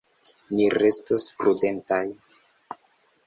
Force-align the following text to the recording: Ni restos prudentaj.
Ni 0.59 0.65
restos 0.75 1.27
prudentaj. 1.41 2.01